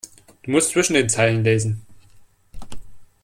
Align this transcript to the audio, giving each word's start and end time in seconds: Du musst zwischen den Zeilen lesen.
Du 0.41 0.49
musst 0.49 0.71
zwischen 0.71 0.95
den 0.95 1.09
Zeilen 1.09 1.43
lesen. 1.43 1.85